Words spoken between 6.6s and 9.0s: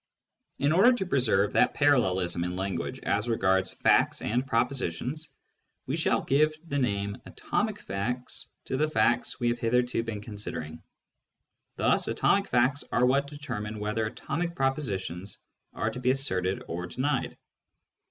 the name "atomic facts" to the